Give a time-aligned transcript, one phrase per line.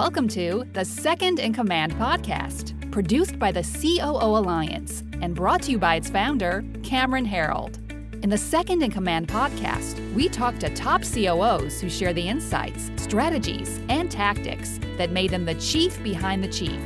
[0.00, 5.72] Welcome to the Second in Command podcast, produced by the COO Alliance and brought to
[5.72, 7.76] you by its founder, Cameron Herold.
[8.24, 12.90] In the Second in Command podcast, we talk to top COOs who share the insights,
[12.96, 16.80] strategies, and tactics that made them the chief behind the chief.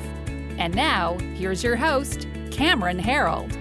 [0.58, 3.52] And now, here's your host, Cameron Herold.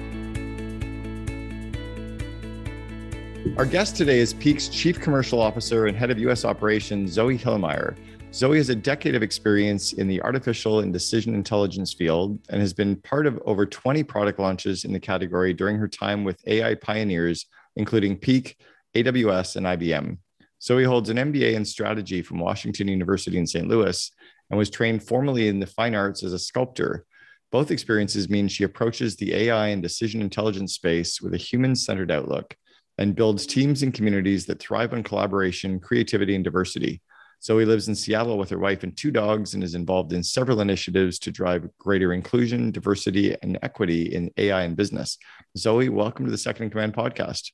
[3.56, 6.44] Our guest today is Peak's Chief Commercial Officer and Head of U.S.
[6.44, 7.96] Operations, Zoe Hillenmeyer.
[8.34, 12.74] Zoe has a decade of experience in the artificial and decision intelligence field and has
[12.74, 16.74] been part of over 20 product launches in the category during her time with AI
[16.74, 18.58] pioneers including Peak,
[18.96, 20.18] AWS, and IBM.
[20.62, 23.68] Zoe holds an MBA in strategy from Washington University in St.
[23.68, 24.12] Louis
[24.50, 27.06] and was trained formally in the fine arts as a sculptor.
[27.52, 32.10] Both experiences mean she approaches the AI and decision intelligence space with a human centered
[32.10, 32.56] outlook
[32.98, 37.02] and builds teams and communities that thrive on collaboration, creativity, and diversity.
[37.44, 40.62] Zoe lives in Seattle with her wife and two dogs and is involved in several
[40.62, 45.18] initiatives to drive greater inclusion, diversity, and equity in AI and business.
[45.58, 47.52] Zoe, welcome to the Second in Command podcast.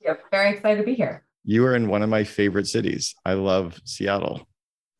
[0.00, 1.26] Yep, very excited to be here.
[1.44, 3.14] You are in one of my favorite cities.
[3.26, 4.48] I love Seattle.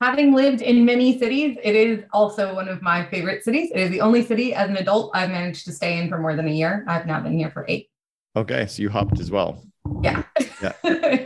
[0.02, 3.70] Having lived in many cities, it is also one of my favorite cities.
[3.74, 6.36] It is the only city as an adult I've managed to stay in for more
[6.36, 6.84] than a year.
[6.86, 7.88] I've now been here for eight.
[8.36, 9.64] Okay, so you hopped as well.
[10.02, 10.22] Yeah.
[10.62, 11.25] yeah.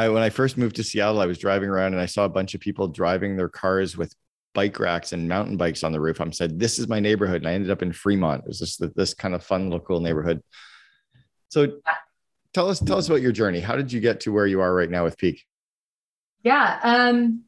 [0.00, 2.28] I when I first moved to Seattle, I was driving around and I saw a
[2.28, 4.14] bunch of people driving their cars with
[4.54, 6.20] bike racks and mountain bikes on the roof.
[6.20, 8.42] I'm said, "This is my neighborhood," and I ended up in Fremont.
[8.44, 10.42] It was just this kind of fun, little cool neighborhood.
[11.50, 11.80] So,
[12.54, 13.60] tell us tell us about your journey.
[13.60, 15.44] How did you get to where you are right now with Peak?
[16.42, 17.44] Yeah, um,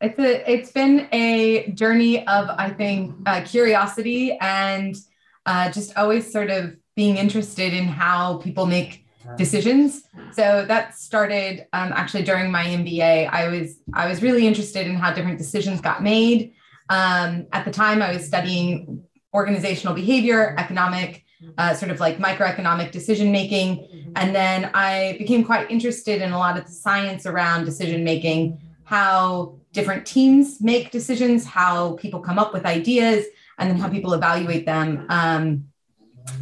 [0.00, 4.96] it's a it's been a journey of I think uh, curiosity and
[5.44, 9.04] uh, just always sort of being interested in how people make
[9.36, 10.02] decisions.
[10.32, 13.28] So that started um, actually during my MBA.
[13.30, 16.54] I was I was really interested in how different decisions got made.
[16.88, 21.24] Um, at the time, I was studying organizational behavior, economic
[21.58, 24.12] uh, sort of like microeconomic decision making.
[24.16, 28.60] And then I became quite interested in a lot of the science around decision making,
[28.84, 33.26] how different teams make decisions, how people come up with ideas,
[33.58, 35.06] and then how people evaluate them.
[35.08, 35.64] Um,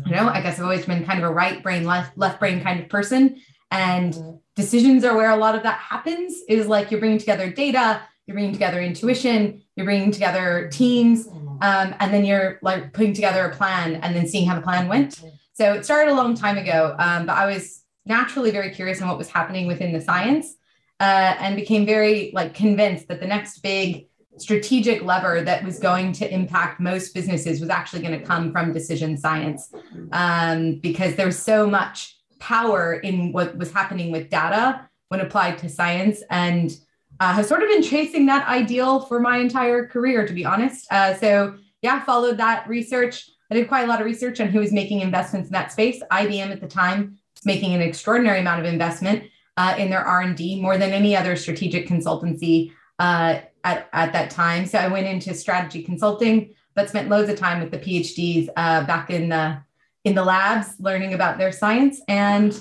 [0.07, 2.63] you know, I guess I've always been kind of a right brain, left, left brain
[2.63, 3.41] kind of person.
[3.71, 4.17] And
[4.57, 8.35] decisions are where a lot of that happens is like you're bringing together data, you're
[8.35, 13.55] bringing together intuition, you're bringing together teams, um, and then you're like putting together a
[13.55, 15.23] plan and then seeing how the plan went.
[15.53, 19.09] So it started a long time ago, um, but I was naturally very curious on
[19.09, 20.57] what was happening within the science
[21.01, 26.13] uh, and became very like convinced that the next big strategic lever that was going
[26.13, 29.73] to impact most businesses was actually going to come from decision science
[30.13, 35.69] um, because there's so much power in what was happening with data when applied to
[35.69, 36.79] science and
[37.21, 40.87] uh, have sort of been chasing that ideal for my entire career, to be honest.
[40.93, 43.29] Uh, so yeah, followed that research.
[43.51, 46.03] I did quite a lot of research on who was making investments in that space.
[46.13, 49.25] IBM at the time was making an extraordinary amount of investment
[49.57, 54.67] uh, in their R&D, more than any other strategic consultancy uh, at, at that time.
[54.67, 58.85] So I went into strategy consulting, but spent loads of time with the PhDs uh,
[58.85, 59.59] back in the
[60.05, 62.59] in the labs, learning about their science and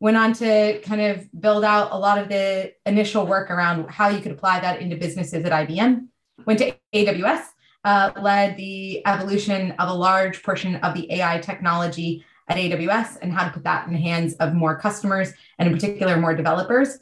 [0.00, 4.08] went on to kind of build out a lot of the initial work around how
[4.08, 6.08] you could apply that into businesses at IBM.
[6.46, 7.44] Went to AWS,
[7.84, 13.32] uh, led the evolution of a large portion of the AI technology at AWS and
[13.32, 16.98] how to put that in the hands of more customers and, in particular, more developers.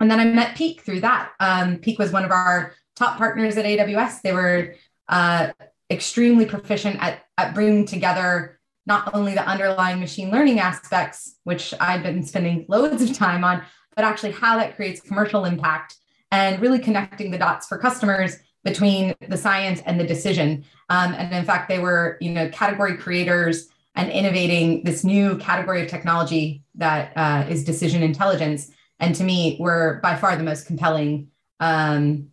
[0.00, 1.32] And then I met Peak through that.
[1.40, 4.22] Um, Peak was one of our top partners at AWS.
[4.22, 4.74] They were
[5.08, 5.52] uh,
[5.90, 12.02] extremely proficient at, at bringing together not only the underlying machine learning aspects, which I've
[12.02, 13.62] been spending loads of time on,
[13.94, 15.96] but actually how that creates commercial impact
[16.30, 20.64] and really connecting the dots for customers between the science and the decision.
[20.88, 25.82] Um, and in fact, they were, you know, category creators and innovating this new category
[25.82, 28.70] of technology that uh, is decision intelligence.
[29.00, 32.28] And to me, were by far the most compelling, um,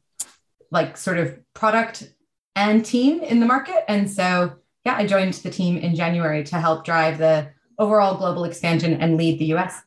[0.69, 2.11] like sort of product
[2.55, 3.89] and team in the market.
[3.89, 8.45] And so yeah, I joined the team in January to help drive the overall global
[8.45, 9.81] expansion and lead the US.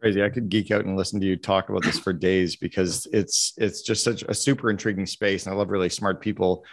[0.00, 0.22] Crazy.
[0.22, 3.52] I could geek out and listen to you talk about this for days because it's
[3.56, 5.44] it's just such a super intriguing space.
[5.44, 6.64] And I love really smart people.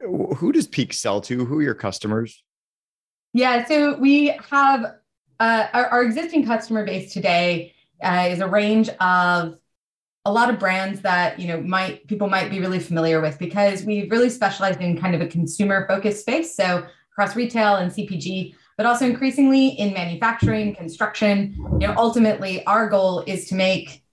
[0.00, 1.44] Who does Peak sell to?
[1.44, 2.42] Who are your customers?
[3.34, 4.94] Yeah, so we have
[5.38, 9.58] uh, our, our, existing customer base today uh, is a range of
[10.26, 13.84] a lot of brands that you know might people might be really familiar with because
[13.84, 16.54] we've really specialized in kind of a consumer focused space.
[16.54, 21.54] So across retail and CPG, but also increasingly in manufacturing, construction.
[21.80, 24.04] You know, ultimately, our goal is to make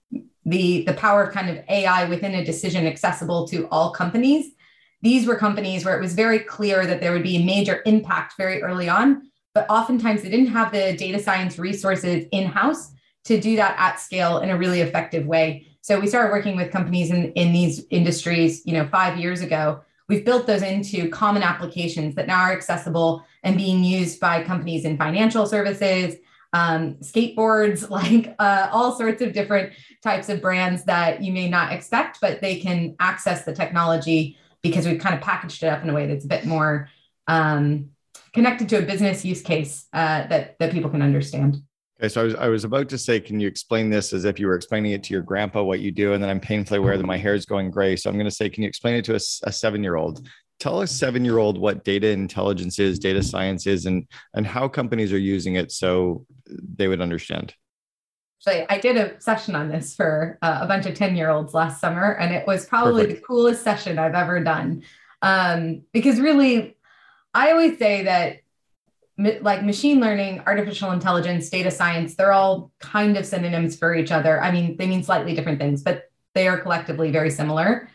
[0.44, 4.52] the the power of kind of AI within a decision accessible to all companies.
[5.00, 8.34] These were companies where it was very clear that there would be a major impact
[8.36, 12.92] very early on, but oftentimes they didn't have the data science resources in house
[13.28, 15.66] to do that at scale in a really effective way.
[15.82, 19.82] So we started working with companies in, in these industries, you know, five years ago.
[20.08, 24.86] We've built those into common applications that now are accessible and being used by companies
[24.86, 26.16] in financial services,
[26.54, 31.70] um, skateboards, like uh, all sorts of different types of brands that you may not
[31.70, 35.90] expect, but they can access the technology because we've kind of packaged it up in
[35.90, 36.88] a way that's a bit more
[37.26, 37.90] um,
[38.32, 41.62] connected to a business use case uh, that that people can understand.
[42.00, 44.38] Okay, so I was I was about to say, can you explain this as if
[44.38, 46.96] you were explaining it to your grandpa what you do, and then I'm painfully aware
[46.96, 47.96] that my hair is going gray.
[47.96, 50.26] So I'm going to say, can you explain it to a, a seven year old?
[50.60, 54.68] Tell a seven year old what data intelligence is, data science is, and and how
[54.68, 57.54] companies are using it so they would understand.
[58.40, 61.52] Actually, I did a session on this for uh, a bunch of 10 year olds
[61.52, 63.20] last summer, and it was probably Perfect.
[63.20, 64.84] the coolest session I've ever done.
[65.20, 66.76] Um, because really,
[67.34, 68.38] I always say that
[69.18, 74.40] like machine learning, artificial intelligence, data science, they're all kind of synonyms for each other.
[74.40, 76.04] I mean, they mean slightly different things, but
[76.34, 77.88] they are collectively very similar.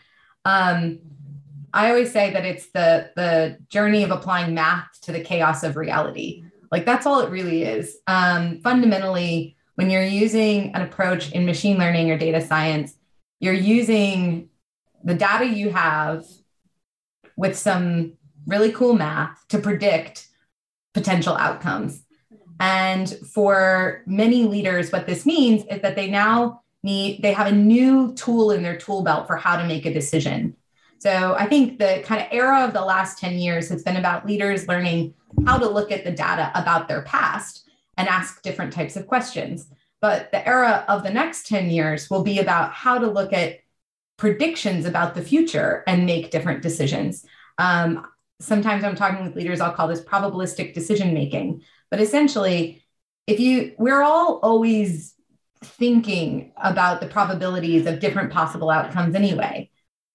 [0.44, 0.98] Um,
[1.72, 5.76] I always say that it's the the journey of applying math to the chaos of
[5.76, 6.44] reality.
[6.70, 7.96] Like that's all it really is.
[8.06, 12.94] Um, fundamentally, when you're using an approach in machine learning or data science,
[13.40, 14.50] you're using
[15.02, 16.24] the data you have
[17.36, 18.12] with some
[18.46, 20.28] really cool math to predict
[20.94, 22.02] potential outcomes.
[22.60, 27.52] And for many leaders, what this means is that they now need, they have a
[27.52, 30.56] new tool in their tool belt for how to make a decision.
[30.98, 34.24] So I think the kind of era of the last 10 years has been about
[34.24, 35.14] leaders learning
[35.44, 39.68] how to look at the data about their past and ask different types of questions.
[40.00, 43.60] But the era of the next 10 years will be about how to look at
[44.16, 47.24] predictions about the future and make different decisions.
[47.58, 48.06] Um,
[48.40, 51.62] sometimes I'm talking with leaders, I'll call this probabilistic decision making.
[51.90, 52.84] But essentially,
[53.26, 55.14] if you, we're all always
[55.64, 59.70] thinking about the probabilities of different possible outcomes anyway.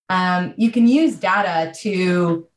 [0.10, 2.48] Um, you can use data to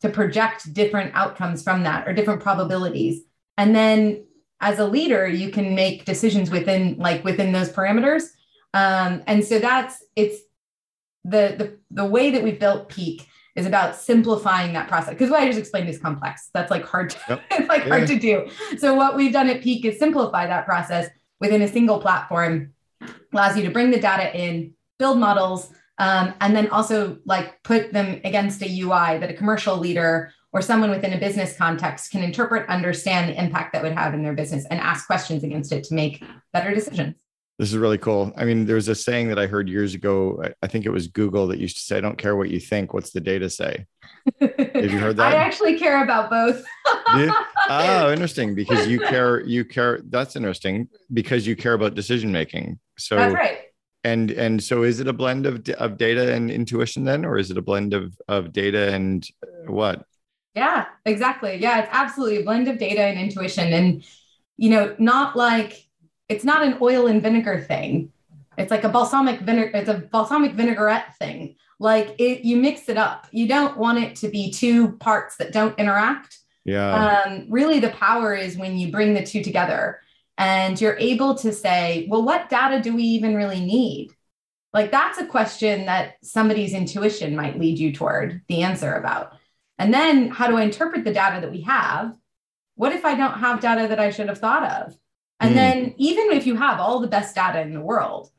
[0.00, 3.22] to project different outcomes from that or different probabilities
[3.56, 4.24] and then
[4.60, 8.22] as a leader you can make decisions within like within those parameters
[8.74, 10.40] um, and so that's it's
[11.24, 13.26] the, the the way that we've built peak
[13.58, 15.14] is about simplifying that process.
[15.14, 16.48] Because what I just explained is complex.
[16.54, 17.42] That's like hard to, yep.
[17.50, 17.88] it's like yeah.
[17.88, 18.48] hard to do.
[18.78, 21.08] So what we've done at Peak is simplify that process
[21.40, 22.72] within a single platform,
[23.32, 27.92] allows you to bring the data in, build models, um, and then also like put
[27.92, 32.22] them against a UI that a commercial leader or someone within a business context can
[32.22, 35.82] interpret, understand the impact that would have in their business and ask questions against it
[35.84, 36.22] to make
[36.52, 37.16] better decisions.
[37.58, 38.32] This is really cool.
[38.36, 40.44] I mean, there's a saying that I heard years ago.
[40.62, 42.94] I think it was Google that used to say, I don't care what you think.
[42.94, 43.86] What's the data say?
[44.40, 45.32] Have you heard that?
[45.32, 46.64] I actually care about both.
[47.68, 48.54] oh, interesting.
[48.54, 50.00] Because you care, you care.
[50.08, 52.78] That's interesting because you care about decision making.
[52.96, 53.58] So that's right.
[54.04, 57.50] And and so is it a blend of of data and intuition then, or is
[57.50, 60.04] it a blend of of data and uh, what?
[60.54, 61.56] Yeah, exactly.
[61.56, 64.04] Yeah, it's absolutely a blend of data and intuition, and
[64.56, 65.87] you know, not like
[66.28, 68.12] it's not an oil and vinegar thing.
[68.56, 71.56] It's like a balsamic vinegar, it's a balsamic vinaigrette thing.
[71.78, 73.28] Like it, you mix it up.
[73.30, 76.38] You don't want it to be two parts that don't interact.
[76.64, 77.22] Yeah.
[77.24, 80.00] Um, really, the power is when you bring the two together
[80.36, 84.10] and you're able to say, well, what data do we even really need?
[84.72, 89.32] Like that's a question that somebody's intuition might lead you toward the answer about.
[89.78, 92.16] And then how do I interpret the data that we have?
[92.74, 94.98] What if I don't have data that I should have thought of?
[95.40, 95.54] And mm.
[95.54, 98.30] then even if you have all the best data in the world,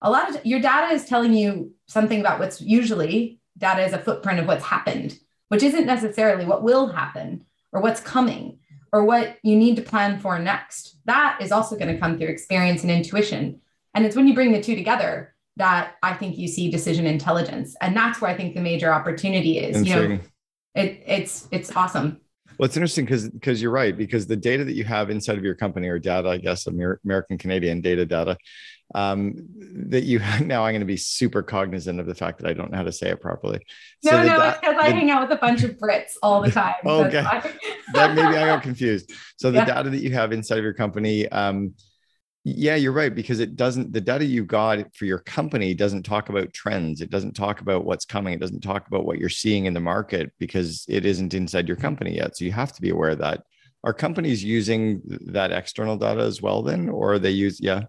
[0.00, 3.98] a lot of your data is telling you something about what's usually data is a
[3.98, 8.58] footprint of what's happened, which isn't necessarily what will happen or what's coming
[8.92, 10.98] or what you need to plan for next.
[11.04, 13.60] That is also going to come through experience and intuition.
[13.94, 17.76] And it's when you bring the two together that I think you see decision intelligence.
[17.80, 19.86] And that's where I think the major opportunity is.
[19.86, 20.18] You know,
[20.74, 22.20] it, it's it's awesome.
[22.58, 25.44] Well, it's interesting because because you're right because the data that you have inside of
[25.44, 28.36] your company or data, I guess, American Canadian data data,
[28.94, 29.34] um,
[29.88, 32.54] that you have, now I'm going to be super cognizant of the fact that I
[32.54, 33.60] don't know how to say it properly.
[34.04, 36.50] No, so no, it's because I hang out with a bunch of Brits all the
[36.50, 36.74] time.
[36.86, 37.22] okay,
[37.94, 39.12] that maybe I got confused.
[39.36, 39.64] So the yeah.
[39.64, 41.28] data that you have inside of your company.
[41.28, 41.74] Um,
[42.56, 46.28] yeah, you're right because it doesn't the data you got for your company doesn't talk
[46.28, 47.00] about trends.
[47.00, 48.34] It doesn't talk about what's coming.
[48.34, 51.76] It doesn't talk about what you're seeing in the market because it isn't inside your
[51.76, 52.36] company yet.
[52.36, 53.44] So you have to be aware of that.
[53.84, 57.82] Are companies using that external data as well then or are they use yeah?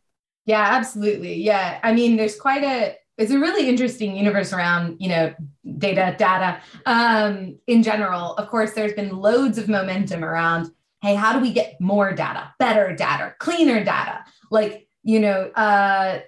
[0.46, 1.36] Yeah, absolutely.
[1.36, 1.80] Yeah.
[1.84, 5.34] I mean, there's quite a it's a really interesting universe around, you know,
[5.78, 8.34] data, data um, in general.
[8.36, 12.54] Of course, there's been loads of momentum around, hey, how do we get more data,
[12.60, 14.26] better data, cleaner data?
[14.52, 16.20] Like, you know, uh,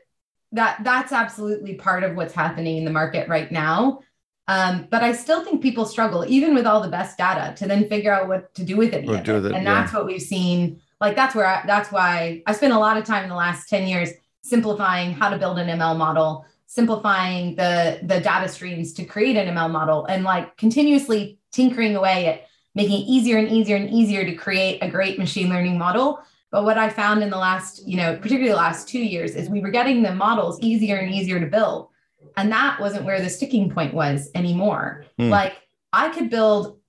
[0.54, 4.02] that that's absolutely part of what's happening in the market right now.
[4.48, 7.88] Um, but I still think people struggle, even with all the best data, to then
[7.88, 9.06] figure out what to do with it.
[9.06, 9.52] With it.
[9.54, 10.00] And that's yeah.
[10.00, 10.82] what we've seen.
[11.00, 13.70] Like that's where I, that's why I spent a lot of time in the last
[13.70, 14.10] 10 years
[14.44, 19.54] simplifying how to build an ML model, simplifying the the data streams to create an
[19.56, 24.24] ML model, and like continuously tinkering away at making it easier and easier and easier
[24.26, 26.22] to create a great machine learning model.
[26.52, 29.50] But what I found in the last, you know, particularly the last two years, is
[29.50, 31.92] we were getting the models easier and easier to build
[32.38, 35.06] and that wasn't where the sticking point was anymore.
[35.18, 35.30] Hmm.
[35.30, 35.58] Like
[35.94, 36.80] I could build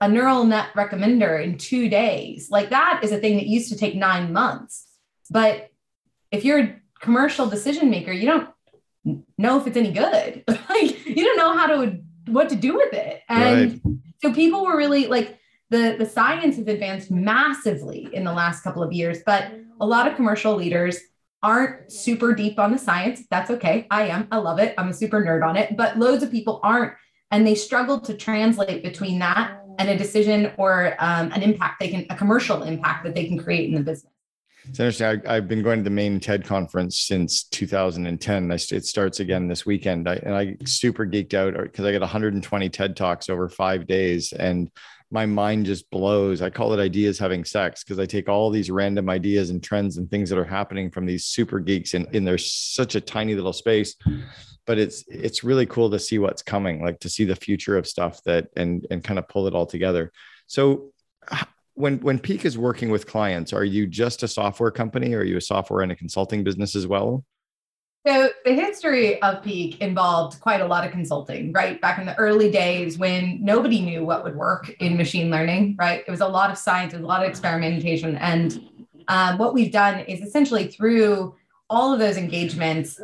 [0.00, 2.50] a neural net recommender in two days.
[2.50, 4.86] Like that is a thing that used to take nine months.
[5.30, 5.70] But
[6.30, 8.48] if you're a commercial decision maker, you don't
[9.36, 10.44] know if it's any good.
[10.68, 13.22] like you don't know how to what to do with it.
[13.28, 13.97] And right.
[14.20, 15.38] So people were really like
[15.70, 20.06] the the science has advanced massively in the last couple of years, but a lot
[20.06, 20.98] of commercial leaders
[21.42, 23.22] aren't super deep on the science.
[23.30, 23.86] That's okay.
[23.90, 24.26] I am.
[24.32, 24.74] I love it.
[24.76, 26.94] I'm a super nerd on it, but loads of people aren't.
[27.30, 31.88] And they struggle to translate between that and a decision or um, an impact they
[31.88, 34.12] can, a commercial impact that they can create in the business.
[34.68, 35.22] It's interesting.
[35.26, 38.50] I, have been going to the main TED conference since 2010.
[38.50, 40.08] I, it starts again this weekend.
[40.08, 44.32] I, and I super geeked out because I got 120 TED Talks over five days.
[44.32, 44.70] And
[45.10, 46.42] my mind just blows.
[46.42, 49.96] I call it ideas having sex because I take all these random ideas and trends
[49.96, 53.34] and things that are happening from these super geeks in, in there's such a tiny
[53.34, 53.96] little space.
[54.66, 57.86] But it's it's really cool to see what's coming, like to see the future of
[57.86, 60.12] stuff that and and kind of pull it all together.
[60.46, 60.92] So
[61.78, 65.24] when when Peak is working with clients, are you just a software company or are
[65.24, 67.24] you a software and a consulting business as well?
[68.06, 71.80] So the history of Peak involved quite a lot of consulting, right?
[71.80, 76.04] Back in the early days when nobody knew what would work in machine learning, right?
[76.06, 78.16] It was a lot of science, it was a lot of experimentation.
[78.16, 78.68] And
[79.08, 81.34] um, what we've done is essentially through
[81.68, 83.00] all of those engagements,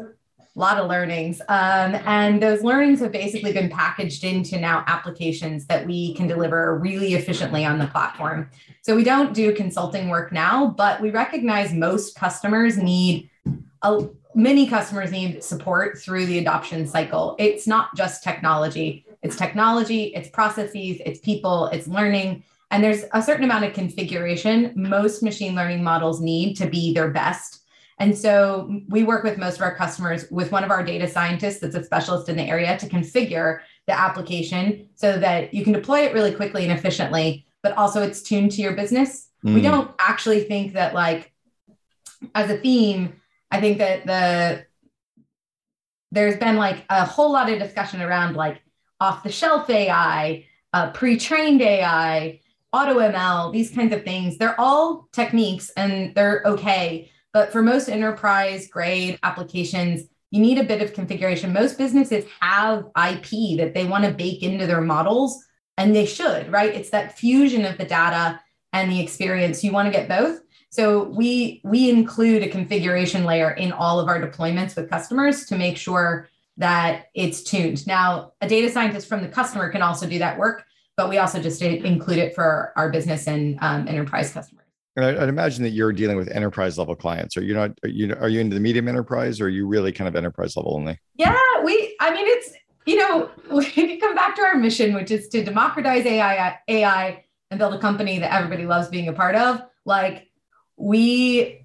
[0.57, 1.41] a lot of learnings.
[1.49, 6.79] Um, and those learnings have basically been packaged into now applications that we can deliver
[6.79, 8.49] really efficiently on the platform.
[8.83, 13.31] So we don't do consulting work now, but we recognize most customers need
[13.83, 17.37] a many customers need support through the adoption cycle.
[17.39, 22.43] It's not just technology, it's technology, it's processes, it's people, it's learning.
[22.71, 27.11] And there's a certain amount of configuration most machine learning models need to be their
[27.11, 27.61] best.
[27.99, 31.61] And so we work with most of our customers with one of our data scientists
[31.61, 36.01] that's a specialist in the area to configure the application so that you can deploy
[36.01, 39.29] it really quickly and efficiently, but also it's tuned to your business.
[39.45, 39.55] Mm.
[39.55, 41.33] We don't actually think that, like,
[42.35, 43.21] as a theme,
[43.51, 44.67] I think that the
[46.11, 48.63] there's been like a whole lot of discussion around like
[49.01, 52.41] off the shelf AI, uh, pre trained AI,
[52.73, 54.39] auto ML, these kinds of things.
[54.39, 57.11] They're all techniques and they're okay.
[57.35, 61.53] But for most enterprise grade applications, you need a bit of configuration.
[61.53, 65.45] Most businesses have IP that they want to bake into their models,
[65.77, 66.73] and they should, right?
[66.73, 68.41] It's that fusion of the data
[68.73, 69.63] and the experience.
[69.63, 70.41] You want to get both.
[70.71, 75.57] So we we include a configuration layer in all of our deployments with customers to
[75.57, 77.85] make sure that it's tuned.
[77.87, 80.65] Now, a data scientist from the customer can also do that work,
[80.97, 84.64] but we also just include it for our business and um, enterprise customers.
[84.97, 87.37] I'd imagine that you're dealing with enterprise level clients.
[87.37, 87.73] Are you not?
[87.83, 90.57] Are you are you into the medium enterprise, or are you really kind of enterprise
[90.57, 90.99] level only?
[91.17, 91.97] Yeah, we.
[92.01, 92.53] I mean, it's
[92.87, 97.59] you know, we come back to our mission, which is to democratize AI, AI, and
[97.59, 99.63] build a company that everybody loves being a part of.
[99.85, 100.29] Like
[100.77, 101.65] we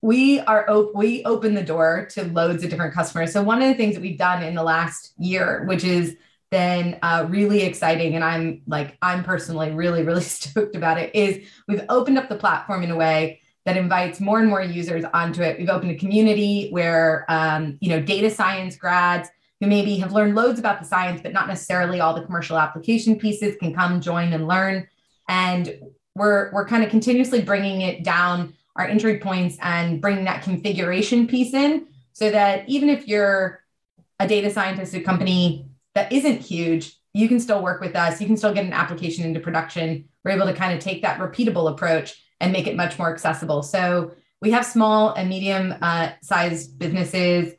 [0.00, 3.32] we are op- we open the door to loads of different customers.
[3.32, 6.16] So one of the things that we've done in the last year, which is
[6.50, 11.46] been uh, really exciting, and I'm like I'm personally really really stoked about it, is
[11.66, 15.42] we've opened up the platform in a way that invites more and more users onto
[15.42, 15.58] it.
[15.58, 19.28] We've opened a community where um, you know data science grads
[19.60, 23.16] who maybe have learned loads about the science, but not necessarily all the commercial application
[23.18, 24.86] pieces can come join and learn.
[25.28, 25.78] And
[26.14, 31.26] we're we're kind of continuously bringing it down our entry points and bringing that configuration
[31.26, 33.62] piece in so that even if you're
[34.20, 38.20] a data scientist at a company that isn't huge you can still work with us.
[38.20, 40.08] You can still get an application into production.
[40.24, 43.62] We're able to kind of take that repeatable approach and make it much more accessible.
[43.62, 47.54] So we have small and medium uh, sized businesses.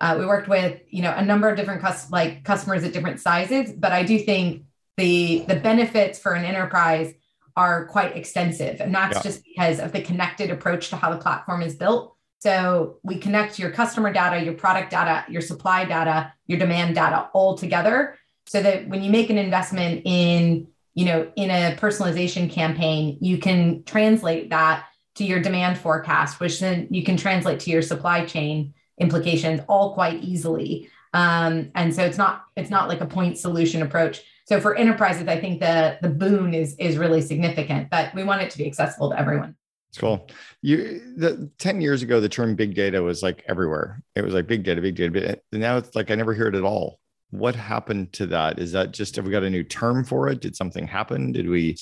[0.00, 3.18] Uh, we worked with you know a number of different cus- like customers at different
[3.18, 4.62] sizes but i do think
[4.96, 7.12] the the benefits for an enterprise
[7.58, 8.80] are quite extensive.
[8.80, 9.22] And that's yeah.
[9.22, 13.58] just because of the connected approach to how the platform is built So we connect
[13.58, 18.16] your customer data, your product data, your supply data, your demand data all together
[18.46, 23.38] so that when you make an investment in, you know, in a personalization campaign, you
[23.38, 28.24] can translate that to your demand forecast, which then you can translate to your supply
[28.24, 30.88] chain implications all quite easily.
[31.12, 34.22] Um, and so it's not it's not like a point solution approach.
[34.46, 38.42] So for enterprises, I think the the boon is is really significant, but we want
[38.42, 39.56] it to be accessible to everyone.
[39.88, 40.28] It's cool.
[40.60, 44.02] You the 10 years ago, the term big data was like everywhere.
[44.14, 45.40] It was like big data, big data.
[45.50, 47.00] But now it's like I never hear it at all.
[47.30, 48.58] What happened to that?
[48.58, 50.40] Is that just have we got a new term for it?
[50.40, 51.32] Did something happen?
[51.32, 51.76] Did we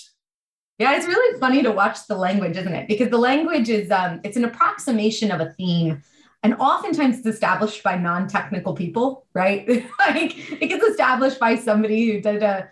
[0.79, 2.87] yeah, it's really funny to watch the language, isn't it?
[2.87, 6.03] Because the language is um, it's an approximation of a theme.
[6.43, 9.67] And oftentimes it's established by non-technical people, right?
[9.99, 12.69] like it gets established by somebody who did a,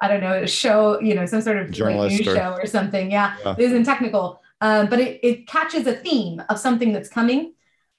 [0.00, 2.66] I don't know, a show, you know, some sort of Journalist news or, show or
[2.66, 3.10] something.
[3.10, 3.54] Yeah, Yeah.
[3.58, 4.42] it isn't technical.
[4.60, 7.52] Um, but it, it catches a theme of something that's coming.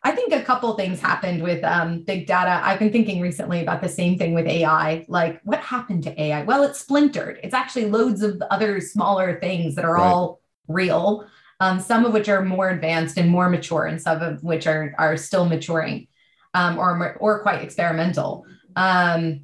[0.03, 2.61] I think a couple things happened with um, big data.
[2.63, 5.05] I've been thinking recently about the same thing with AI.
[5.07, 6.43] Like, what happened to AI?
[6.43, 7.39] Well, it's splintered.
[7.43, 10.11] It's actually loads of other smaller things that are Right.
[10.11, 11.27] all real,
[11.59, 14.93] um, some of which are more advanced and more mature, and some of which are
[14.97, 16.07] are still maturing
[16.53, 18.45] um, or or quite experimental.
[18.75, 19.41] Um,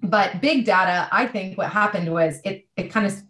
[0.00, 3.20] but big data, I think what happened was it it kind of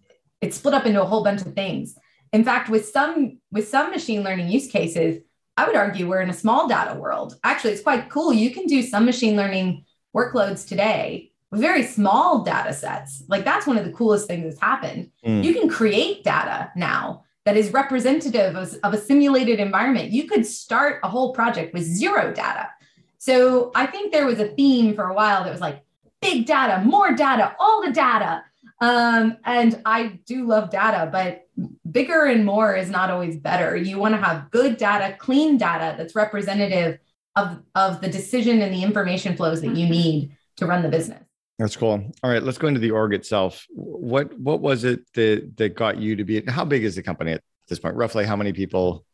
[0.40, 1.96] it split up into a whole bunch of things.
[2.32, 5.22] In fact, with some with some machine learning use cases,
[5.56, 7.36] I would argue we're in a small data world.
[7.42, 8.32] Actually, it's quite cool.
[8.32, 13.24] You can do some machine learning workloads today with very small data sets.
[13.28, 15.10] Like that's one of the coolest things that's happened.
[15.26, 15.44] Mm.
[15.44, 20.10] You can create data now that is representative of, of a simulated environment.
[20.10, 22.68] You could start a whole project with zero data.
[23.16, 25.82] So I think there was a theme for a while that was like
[26.20, 28.44] big data, more data, all the data.
[28.80, 31.46] Um, and I do love data, but
[31.90, 33.76] bigger and more is not always better.
[33.76, 36.98] You want to have good data, clean data that's representative
[37.34, 41.22] of, of the decision and the information flows that you need to run the business.
[41.58, 42.00] That's cool.
[42.22, 43.66] All right, let's go into the org itself.
[43.70, 46.40] What what was it that that got you to be?
[46.46, 47.96] How big is the company at this point?
[47.96, 49.04] Roughly, how many people?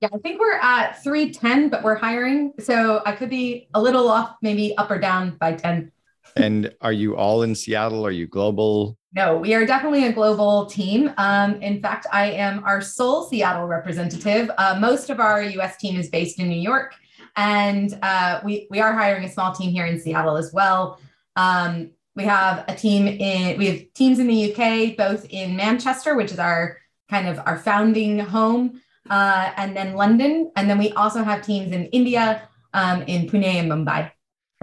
[0.00, 2.54] Yeah, I think we're at 310, but we're hiring.
[2.58, 5.92] So I could be a little off, maybe up or down by 10.
[6.36, 8.06] And are you all in Seattle?
[8.06, 8.96] Are you global?
[9.14, 11.12] No, we are definitely a global team.
[11.18, 14.50] Um, in fact, I am our sole Seattle representative.
[14.56, 16.94] Uh, most of our US team is based in New York,
[17.36, 20.98] and uh, we, we are hiring a small team here in Seattle as well.
[21.36, 26.14] Um, we have a team in, we have teams in the UK, both in Manchester,
[26.14, 26.78] which is our
[27.10, 28.80] kind of our founding home,
[29.10, 30.50] uh, and then London.
[30.56, 34.10] And then we also have teams in India, um, in Pune and Mumbai.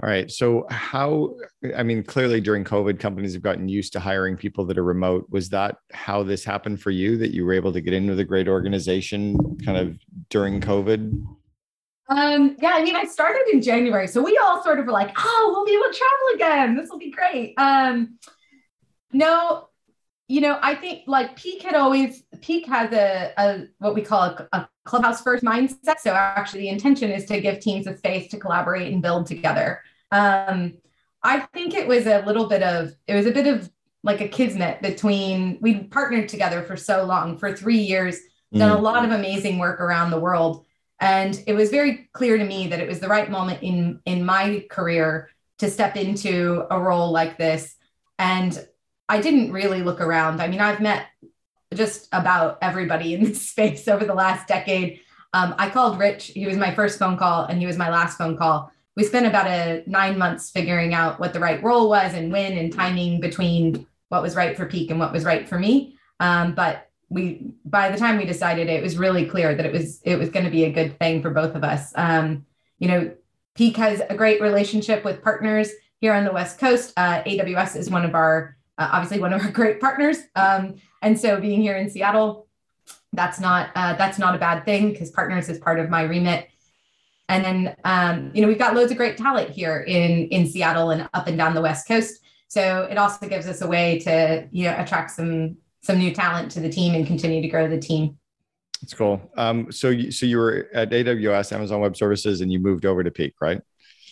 [0.02, 0.30] All right.
[0.30, 1.36] So how?
[1.76, 5.26] I mean, clearly during COVID, companies have gotten used to hiring people that are remote.
[5.28, 7.18] Was that how this happened for you?
[7.18, 9.98] That you were able to get into the great organization kind of
[10.30, 11.22] during COVID?
[12.08, 15.12] Um, yeah, I mean, I started in January, so we all sort of were like,
[15.18, 16.76] "Oh, we'll be able to travel again.
[16.76, 18.18] This will be great." Um,
[19.12, 19.68] no,
[20.28, 24.22] you know, I think like Peak had always Peak has a, a what we call
[24.22, 25.98] a, a clubhouse first mindset.
[25.98, 29.82] So actually, the intention is to give teams a space to collaborate and build together.
[30.10, 30.74] Um,
[31.22, 33.70] I think it was a little bit of it was a bit of
[34.02, 38.18] like a kismet between we partnered together for so long for three years,
[38.52, 40.64] done a lot of amazing work around the world.
[40.98, 44.24] And it was very clear to me that it was the right moment in in
[44.24, 47.76] my career to step into a role like this.
[48.18, 48.66] And
[49.08, 50.40] I didn't really look around.
[50.40, 51.06] I mean, I've met
[51.74, 55.00] just about everybody in this space over the last decade.
[55.32, 56.28] Um, I called Rich.
[56.28, 58.72] He was my first phone call, and he was my last phone call.
[59.00, 62.58] We spent about a nine months figuring out what the right role was and when,
[62.58, 65.96] and timing between what was right for Peak and what was right for me.
[66.20, 70.02] Um, but we, by the time we decided, it was really clear that it was
[70.02, 71.94] it was going to be a good thing for both of us.
[71.96, 72.44] Um,
[72.78, 73.10] you know,
[73.54, 75.70] Peak has a great relationship with partners
[76.02, 76.92] here on the West Coast.
[76.94, 80.18] Uh, AWS is one of our uh, obviously one of our great partners.
[80.36, 82.48] Um, and so being here in Seattle,
[83.14, 86.49] that's not uh, that's not a bad thing because partners is part of my remit.
[87.30, 90.90] And then um, you know we've got loads of great talent here in in Seattle
[90.90, 92.20] and up and down the West Coast.
[92.48, 96.50] So it also gives us a way to you know attract some some new talent
[96.52, 98.18] to the team and continue to grow the team.
[98.82, 99.30] That's cool.
[99.36, 103.04] Um, so you, so you were at AWS, Amazon Web Services, and you moved over
[103.04, 103.60] to Peak, right?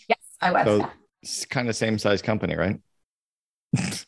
[0.08, 0.64] Yes, I was.
[0.64, 0.90] So
[1.22, 2.78] it's kind of same size company, right?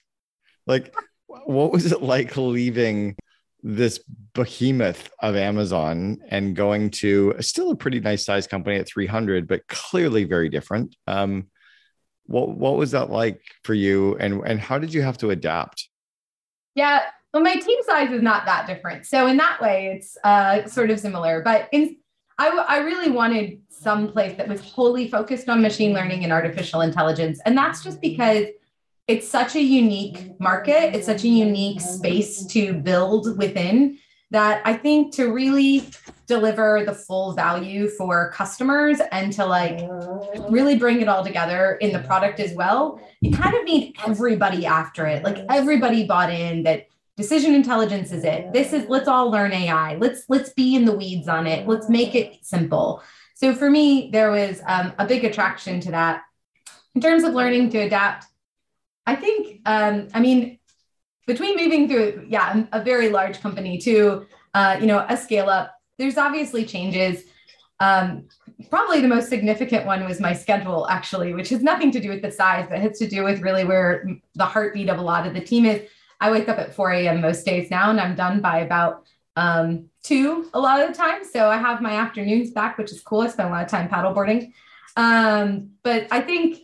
[0.67, 0.95] like,
[1.27, 3.17] what was it like leaving
[3.63, 4.01] this
[4.35, 9.67] behemoth of Amazon and going to still a pretty nice size company at 300, but
[9.69, 10.97] clearly very different?
[11.07, 11.47] Um,
[12.27, 15.89] what what was that like for you, and and how did you have to adapt?
[16.77, 19.07] Yeah, well, my team size is not that different.
[19.07, 21.43] So in that way, it's uh, sort of similar.
[21.43, 21.97] But in,
[22.39, 26.81] I, I really wanted some place that was wholly focused on machine learning and artificial
[26.81, 27.41] intelligence.
[27.45, 28.47] And that's just because
[29.11, 33.99] it's such a unique market, it's such a unique space to build within
[34.31, 35.91] that I think to really
[36.29, 39.81] deliver the full value for customers and to like
[40.49, 44.65] really bring it all together in the product as well, you kind of need everybody
[44.65, 45.25] after it.
[45.25, 48.53] Like everybody bought in that decision intelligence is it.
[48.53, 49.97] This is let's all learn AI.
[49.97, 51.67] Let's let's be in the weeds on it.
[51.67, 53.03] Let's make it simple.
[53.35, 56.23] So for me, there was um, a big attraction to that.
[56.95, 58.27] In terms of learning to adapt,
[59.07, 60.59] I think, um, I mean,
[61.27, 65.75] between moving through, yeah, a very large company to, uh, you know, a scale up,
[65.99, 67.25] there's obviously changes.
[67.79, 68.29] Um,
[68.69, 72.23] probably the most significant one was my schedule, actually, which has nothing to do with
[72.23, 75.35] the size, but has to do with really where the heartbeat of a lot of
[75.35, 75.89] the team is.
[76.21, 77.21] I wake up at 4 a.m.
[77.21, 81.25] most days now, and I'm done by about um, two a lot of the time.
[81.25, 83.23] So I have my afternoons back, which is cool.
[83.23, 84.53] I spend a lot of time paddleboarding.
[84.97, 86.59] Um, but I think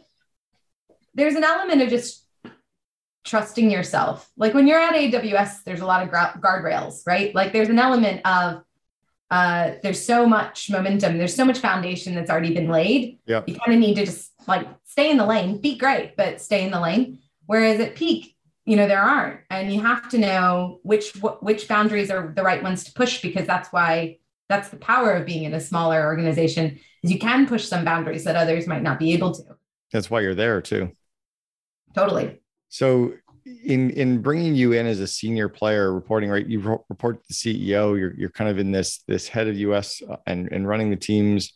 [1.14, 2.25] there's an element of just
[3.26, 4.30] trusting yourself.
[4.36, 7.34] Like when you're at AWS, there's a lot of guardrails, right?
[7.34, 8.62] Like there's an element of
[9.30, 13.18] uh, there's so much momentum, there's so much foundation that's already been laid.
[13.26, 13.48] Yep.
[13.48, 16.64] You kind of need to just like stay in the lane, be great, but stay
[16.64, 17.18] in the lane.
[17.46, 22.10] Whereas at peak, you know there aren't, and you have to know which which boundaries
[22.10, 25.54] are the right ones to push because that's why that's the power of being in
[25.54, 29.32] a smaller organization is you can push some boundaries that others might not be able
[29.34, 29.42] to.
[29.92, 30.92] That's why you're there too.
[31.94, 32.40] Totally.
[32.68, 33.14] So
[33.64, 37.34] in in bringing you in as a senior player reporting right you report to the
[37.34, 40.90] ceo you're, you're kind of in this this head of us uh, and and running
[40.90, 41.52] the teams.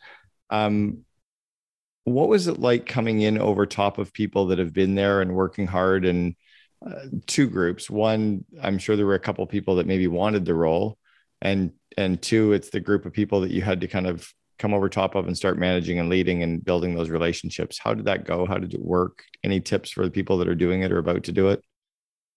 [0.51, 1.05] Um
[2.05, 5.35] what was it like coming in over top of people that have been there and
[5.35, 6.35] working hard and
[6.85, 7.91] uh, two groups?
[7.91, 10.97] One i'm sure there were a couple people that maybe wanted the role
[11.43, 14.75] and and two it's the group of people that you had to kind of come
[14.75, 17.79] over top of and start managing and leading and building those relationships.
[17.83, 18.47] How did that go?
[18.47, 19.25] How did it work?
[19.43, 21.65] Any tips for the people that are doing it or about to do it?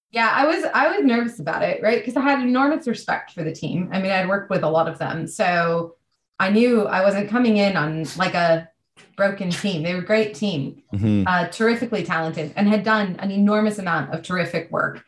[0.09, 1.99] Yeah, I was I was nervous about it, right?
[1.99, 3.89] Because I had enormous respect for the team.
[3.91, 5.27] I mean, I'd worked with a lot of them.
[5.27, 5.95] So
[6.39, 8.69] I knew I wasn't coming in on like a
[9.17, 9.83] broken team.
[9.83, 11.23] They were a great team, mm-hmm.
[11.27, 15.03] uh, terrifically talented, and had done an enormous amount of terrific work.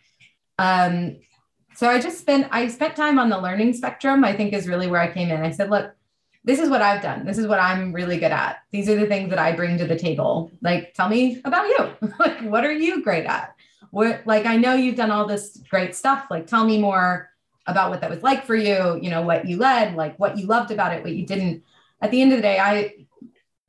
[0.58, 1.17] Um,
[1.75, 4.23] so I just spent I spent time on the learning spectrum.
[4.23, 5.41] I think is really where I came in.
[5.41, 5.93] I said, look,
[6.46, 7.26] this is what I've done.
[7.26, 8.60] This is what I'm really good at.
[8.72, 10.52] These are the things that I bring to the table.
[10.62, 12.10] Like, tell me about you.
[12.20, 13.56] like, what are you great at?
[13.90, 16.28] What, like, I know you've done all this great stuff.
[16.30, 17.32] Like, tell me more
[17.66, 19.00] about what that was like for you.
[19.02, 21.64] You know, what you led, like what you loved about it, what you didn't.
[22.00, 22.94] At the end of the day, I,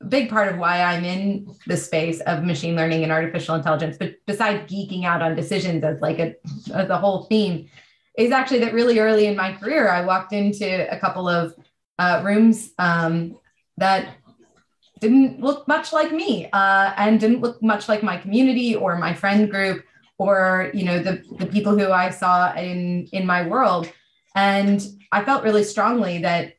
[0.03, 3.97] a big part of why I'm in the space of machine learning and artificial intelligence,
[3.99, 6.35] but besides geeking out on decisions as like a,
[6.75, 7.71] as a whole theme,
[8.19, 11.55] is actually that really early in my career, I walked into a couple of
[11.99, 13.39] uh, rooms um,
[13.77, 14.15] that
[15.01, 19.13] didn't look much like me uh, and didn't look much like my community or my
[19.13, 19.85] friend group
[20.19, 23.91] or you know the, the people who i saw in in my world.
[24.35, 24.83] And
[25.13, 26.55] i felt really strongly that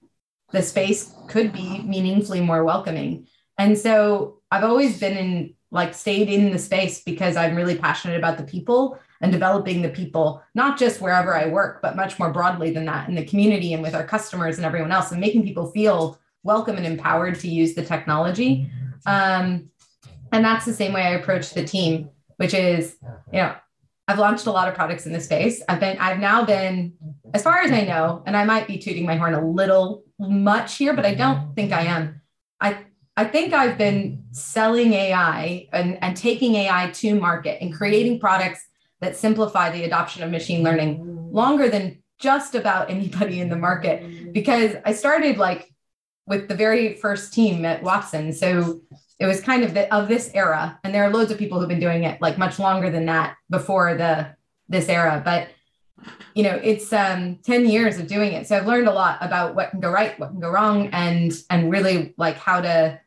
[0.52, 3.28] the space could be meaningfully more welcoming.
[3.58, 8.18] And so i've always been in like stayed in the space because i'm really passionate
[8.18, 12.32] about the people and developing the people, not just wherever I work, but much more
[12.32, 15.44] broadly than that in the community and with our customers and everyone else, and making
[15.44, 18.70] people feel welcome and empowered to use the technology.
[19.06, 19.70] Um,
[20.32, 22.98] and that's the same way I approach the team, which is,
[23.32, 23.56] you know,
[24.08, 25.62] I've launched a lot of products in the space.
[25.68, 26.94] I've been, I've now been,
[27.34, 30.78] as far as I know, and I might be tooting my horn a little much
[30.78, 32.22] here, but I don't think I am.
[32.62, 32.86] I
[33.18, 38.68] I think I've been selling AI and, and taking AI to market and creating products
[39.02, 44.34] that simplify the adoption of machine learning longer than just about anybody in the market.
[44.34, 45.74] Because I started like
[46.26, 48.34] with the very first team at Watson.
[48.34, 48.82] So
[49.20, 50.80] it was kind of the, of this era.
[50.84, 53.36] And there are loads of people who've been doing it like much longer than that
[53.50, 54.36] before the
[54.70, 55.22] this era.
[55.24, 55.50] But
[56.36, 58.48] you know it's um 10 years of doing it.
[58.48, 61.34] So i've learned a lot about what can go right what can go wrong and
[61.50, 63.00] and really like how to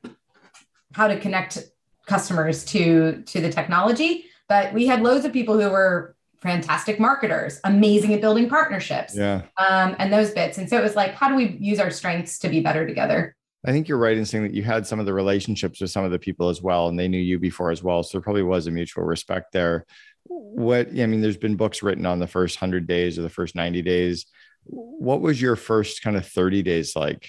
[0.92, 1.58] how to connect
[2.06, 7.60] customers to to the technology but we had loads of people who were fantastic marketers,
[7.62, 10.58] amazing at building partnerships, yeah, um, and those bits.
[10.58, 13.36] And so it was like, how do we use our strengths to be better together?
[13.64, 16.04] I think you're right in saying that you had some of the relationships with some
[16.04, 18.02] of the people as well, and they knew you before as well.
[18.02, 19.86] So there probably was a mutual respect there.
[20.24, 23.54] What I mean, there's been books written on the first hundred days or the first
[23.54, 24.26] 90 days.
[24.64, 27.28] What was your first kind of 30 days like?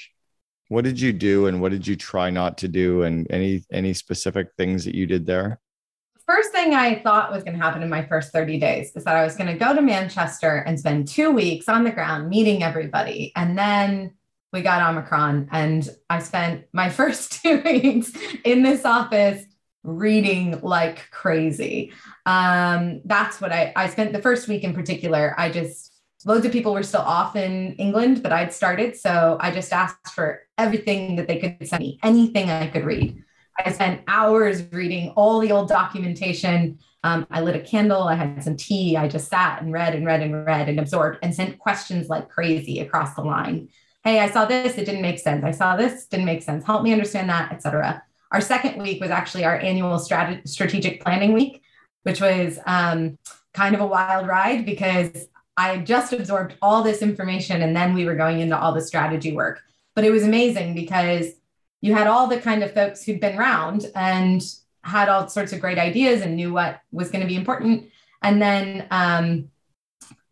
[0.70, 3.04] What did you do and what did you try not to do?
[3.04, 5.60] And any any specific things that you did there?
[6.32, 9.18] First thing I thought was going to happen in my first 30 days is that
[9.18, 12.64] I was going to go to Manchester and spend two weeks on the ground meeting
[12.64, 13.34] everybody.
[13.36, 14.14] And then
[14.54, 18.14] we got Omicron, and I spent my first two weeks
[18.46, 19.44] in this office
[19.84, 21.92] reading like crazy.
[22.26, 25.36] Um, that's what I, I spent the first week in particular.
[25.38, 25.92] I just,
[26.24, 28.96] loads of people were still off in England, but I'd started.
[28.96, 33.22] So I just asked for everything that they could send me, anything I could read.
[33.66, 36.80] I spent hours reading all the old documentation.
[37.04, 38.96] Um, I lit a candle, I had some tea.
[38.96, 42.30] I just sat and read and read and read and absorbed and sent questions like
[42.30, 43.70] crazy across the line.
[44.04, 45.44] Hey, I saw this, it didn't make sense.
[45.44, 46.66] I saw this, didn't make sense.
[46.66, 48.04] Help me understand that, etc.
[48.32, 51.62] Our second week was actually our annual strat- strategic planning week,
[52.04, 53.18] which was um,
[53.54, 58.06] kind of a wild ride because I just absorbed all this information and then we
[58.06, 59.62] were going into all the strategy work.
[59.96, 61.34] But it was amazing because
[61.82, 64.42] you had all the kind of folks who'd been around and
[64.84, 67.90] had all sorts of great ideas and knew what was going to be important.
[68.22, 69.50] And then, um,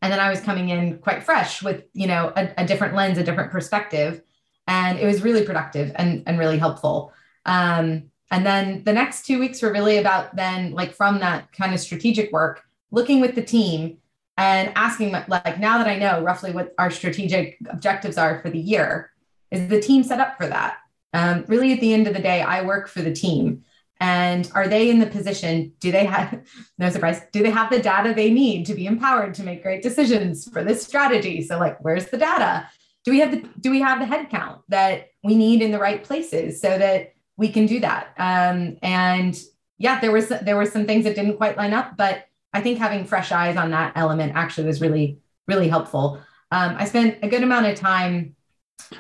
[0.02, 3.18] and then I was coming in quite fresh with, you know, a, a different lens,
[3.18, 4.22] a different perspective.
[4.68, 7.14] And it was really productive and, and really helpful.
[7.46, 11.74] Um, and then the next two weeks were really about then, like from that kind
[11.74, 13.98] of strategic work, looking with the team
[14.38, 18.60] and asking, like, now that I know roughly what our strategic objectives are for the
[18.60, 19.12] year,
[19.52, 20.78] is the team set up for that?
[21.14, 23.64] Um, really, at the end of the day, I work for the team.
[24.02, 25.74] And are they in the position?
[25.80, 26.42] Do they have,
[26.78, 29.84] no surprise, do they have the data they need to be empowered to make great
[29.84, 31.42] decisions for this strategy?
[31.42, 32.70] So, like, where's the data?
[33.06, 36.04] Do we have the do we have the headcount that we need in the right
[36.04, 38.14] places so that we can do that.
[38.18, 39.42] Um, and
[39.78, 42.78] yeah, there was there were some things that didn't quite line up, but I think
[42.78, 46.20] having fresh eyes on that element actually was really really helpful.
[46.52, 48.36] Um, I spent a good amount of time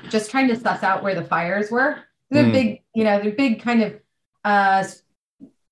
[0.10, 1.98] just trying to suss out where the fires were.
[2.30, 2.52] They're mm.
[2.52, 4.00] big, you know, they're big kind of
[4.44, 4.86] uh,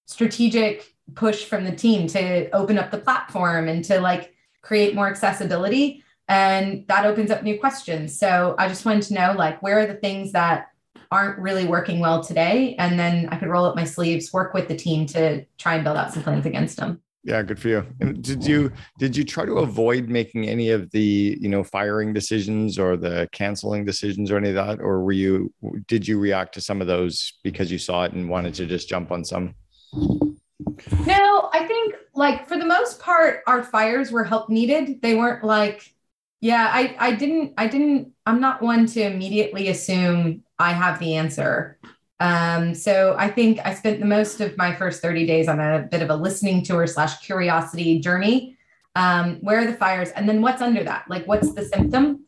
[0.06, 5.08] strategic push from the team to open up the platform and to like create more
[5.08, 9.80] accessibility and that opens up new questions so i just wanted to know like where
[9.80, 10.68] are the things that
[11.12, 12.76] aren't really working well today.
[12.78, 15.84] And then I could roll up my sleeves, work with the team to try and
[15.84, 17.02] build out some plans against them.
[17.28, 17.86] Yeah, good for you.
[18.00, 22.14] And did you did you try to avoid making any of the you know firing
[22.14, 25.54] decisions or the canceling decisions or any of that, or were you
[25.88, 28.88] did you react to some of those because you saw it and wanted to just
[28.88, 29.56] jump on some?
[31.06, 35.02] No, I think like for the most part, our fires were help needed.
[35.02, 35.94] They weren't like,
[36.40, 41.16] yeah, I I didn't I didn't I'm not one to immediately assume I have the
[41.16, 41.77] answer.
[42.20, 45.88] Um, so I think I spent the most of my first 30 days on a
[45.90, 48.58] bit of a listening tour slash curiosity journey.
[48.96, 50.10] Um, where are the fires?
[50.10, 51.06] And then what's under that?
[51.08, 52.26] Like, what's the symptom?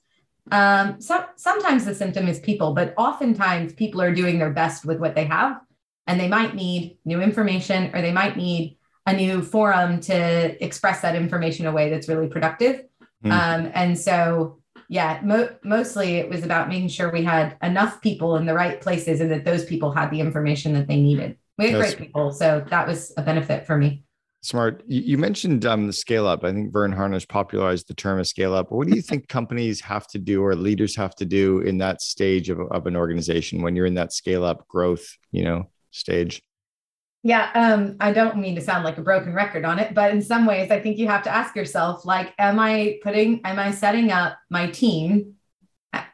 [0.52, 5.00] Um, so, sometimes the symptom is people, but oftentimes people are doing their best with
[5.00, 5.60] what they have.
[6.06, 11.02] And they might need new information or they might need a new forum to express
[11.02, 12.84] that information in a way that's really productive.
[13.24, 13.32] Mm.
[13.32, 14.59] Um, and so
[14.90, 18.82] yeah, mo- mostly it was about making sure we had enough people in the right
[18.82, 21.38] places and that those people had the information that they needed.
[21.60, 24.04] We had That's, great people, so that was a benefit for me.
[24.42, 24.82] Smart.
[24.88, 26.44] You mentioned um, the scale up.
[26.44, 28.72] I think Verne Harnish popularized the term of scale up.
[28.72, 32.02] What do you think companies have to do or leaders have to do in that
[32.02, 36.42] stage of, of an organization when you're in that scale up growth, you know, stage?
[37.22, 40.22] Yeah, um, I don't mean to sound like a broken record on it, but in
[40.22, 43.72] some ways, I think you have to ask yourself, like, am I putting, am I
[43.72, 45.36] setting up my team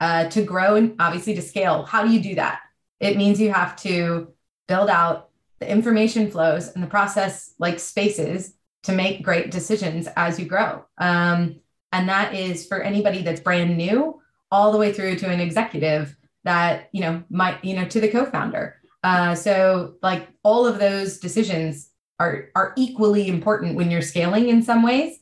[0.01, 1.83] uh, to grow and obviously to scale?
[1.83, 2.61] How do you do that?
[2.99, 4.33] It means you have to
[4.67, 10.39] build out the information flows and the process like spaces to make great decisions as
[10.39, 10.85] you grow.
[10.97, 11.59] Um,
[11.91, 16.15] and that is for anybody that's brand new, all the way through to an executive
[16.43, 21.19] that you know might you know to the co-founder uh, so like all of those
[21.19, 25.19] decisions are are equally important when you're scaling in some ways.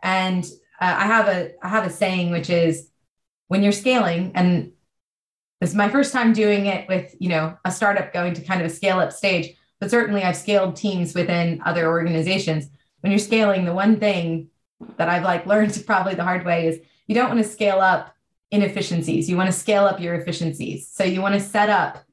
[0.00, 0.44] And
[0.80, 2.88] uh, I have a I have a saying which is
[3.48, 4.70] when you're scaling and
[5.60, 8.60] this is my first time doing it with you know a startup going to kind
[8.60, 12.68] of a scale up stage but certainly i've scaled teams within other organizations.
[13.00, 14.50] When you're scaling the one thing
[14.96, 18.14] that i've like learned probably the hard way is you don't want to scale up
[18.52, 19.28] inefficiencies.
[19.28, 20.88] You want to scale up your efficiencies.
[20.88, 22.04] So you want to set up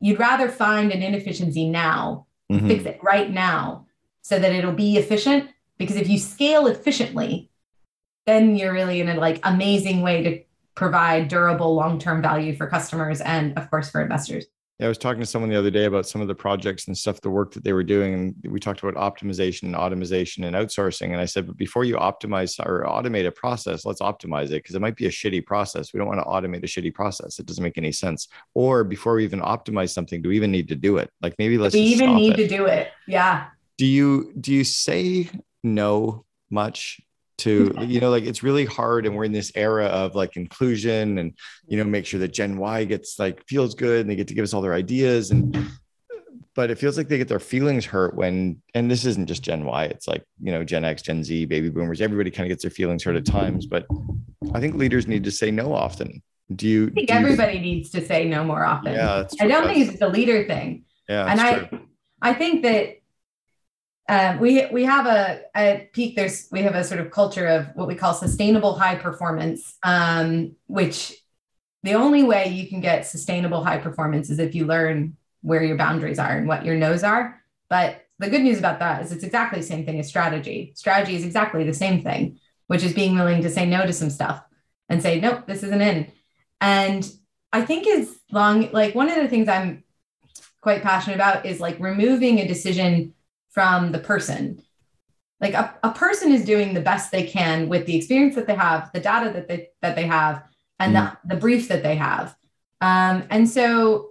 [0.00, 2.66] you'd rather find an inefficiency now, mm-hmm.
[2.66, 3.86] fix it right now
[4.22, 5.50] so that it'll be efficient.
[5.78, 7.50] Because if you scale efficiently,
[8.26, 10.42] then you're really in a like amazing way to
[10.74, 14.46] provide durable long-term value for customers and of course for investors.
[14.80, 16.96] Yeah, I was talking to someone the other day about some of the projects and
[16.96, 18.14] stuff, the work that they were doing.
[18.14, 21.12] And we talked about optimization and automation and outsourcing.
[21.12, 24.74] And I said, but before you optimize or automate a process, let's optimize it because
[24.74, 25.92] it might be a shitty process.
[25.92, 27.38] We don't want to automate a shitty process.
[27.38, 28.28] It doesn't make any sense.
[28.54, 31.10] Or before we even optimize something, do we even need to do it?
[31.20, 32.48] Like maybe let's we even need it.
[32.48, 32.88] to do it.
[33.06, 33.48] Yeah.
[33.76, 35.28] Do you do you say
[35.62, 37.02] no much
[37.40, 41.18] to you know like it's really hard and we're in this era of like inclusion
[41.18, 41.32] and
[41.66, 44.34] you know make sure that gen y gets like feels good and they get to
[44.34, 45.56] give us all their ideas and
[46.54, 49.64] but it feels like they get their feelings hurt when and this isn't just gen
[49.64, 52.62] y it's like you know gen x gen z baby boomers everybody kind of gets
[52.62, 53.86] their feelings hurt at times but
[54.54, 56.22] i think leaders need to say no often
[56.56, 58.94] do you I think you- everybody needs to say no more often.
[58.94, 60.84] yeah I don't think it's a leader thing.
[61.08, 61.78] yeah and I- true.
[62.22, 62.99] I think that
[64.10, 66.16] um, we we have a at peak.
[66.16, 70.56] There's we have a sort of culture of what we call sustainable high performance, um,
[70.66, 71.14] which
[71.84, 75.76] the only way you can get sustainable high performance is if you learn where your
[75.76, 77.40] boundaries are and what your no's are.
[77.68, 80.72] But the good news about that is it's exactly the same thing as strategy.
[80.74, 84.10] Strategy is exactly the same thing, which is being willing to say no to some
[84.10, 84.42] stuff
[84.88, 86.10] and say, nope, this isn't in.
[86.60, 87.08] And
[87.52, 89.84] I think as long like one of the things I'm
[90.60, 93.14] quite passionate about is like removing a decision
[93.50, 94.62] from the person.
[95.40, 98.54] Like a, a person is doing the best they can with the experience that they
[98.54, 100.42] have, the data that they that they have,
[100.78, 102.36] and the, the brief that they have.
[102.80, 104.10] Um, and so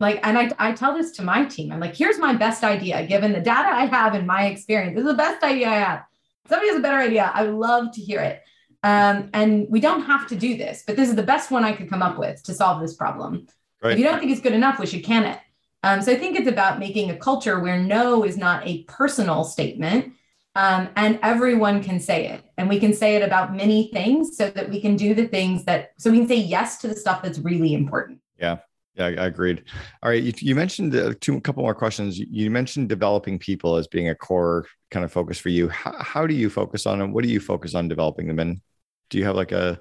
[0.00, 1.70] like, and I, I tell this to my team.
[1.70, 4.94] I'm like, here's my best idea, given the data I have and my experience.
[4.94, 6.04] This is the best idea I have.
[6.48, 7.30] Somebody has a better idea.
[7.34, 8.42] I would love to hear it.
[8.82, 11.74] Um, and we don't have to do this, but this is the best one I
[11.74, 13.46] could come up with to solve this problem.
[13.82, 13.92] Right.
[13.92, 15.38] If you don't think it's good enough, we should can it.
[15.82, 19.44] Um, so I think it's about making a culture where no is not a personal
[19.44, 20.12] statement,
[20.54, 24.50] um, and everyone can say it, and we can say it about many things, so
[24.50, 27.22] that we can do the things that so we can say yes to the stuff
[27.22, 28.20] that's really important.
[28.38, 28.58] Yeah,
[28.98, 29.64] I I agreed.
[30.02, 32.18] All right, you, you mentioned uh, two, a couple more questions.
[32.18, 35.68] You- You mentioned developing people as being a core kind of focus for you.
[35.68, 37.12] How, how do you focus on them?
[37.12, 38.60] What do you focus on developing them in?
[39.08, 39.78] Do you have like a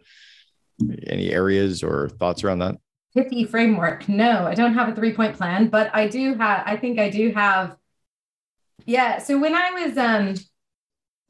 [1.07, 2.75] any areas or thoughts around that?
[3.13, 4.07] Pithy framework.
[4.07, 7.09] No, I don't have a three point plan, but I do have, I think I
[7.09, 7.75] do have.
[8.85, 9.19] Yeah.
[9.19, 10.35] So when I was um,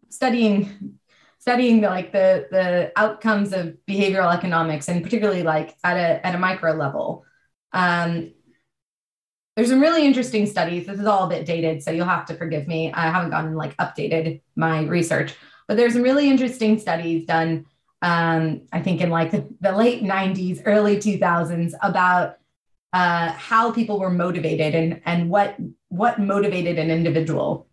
[0.10, 1.00] studying,
[1.40, 6.36] studying the, like the, the outcomes of behavioral economics and particularly like at a, at
[6.36, 7.26] a micro level,
[7.74, 8.32] um,
[9.56, 10.88] there's some really interesting studies.
[10.88, 12.94] This is all a bit dated, so you'll have to forgive me.
[12.94, 15.34] I haven't gone and like updated my research,
[15.68, 17.66] but there's some really interesting studies done
[18.02, 22.38] um, I think in like the, the late 90s, early 2000s about
[22.94, 25.56] uh, how people were motivated and, and what,
[25.90, 27.68] what motivated an individual.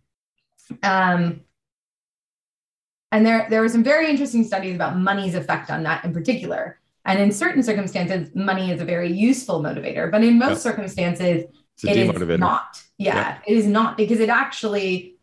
[0.83, 1.41] Um,
[3.11, 6.79] and there, there were some very interesting studies about money's effect on that in particular.
[7.05, 10.73] And in certain circumstances, money is a very useful motivator, but in most Yep.
[10.73, 12.83] circumstances, It's it is not.
[12.97, 15.16] Yeah, it is not because it actually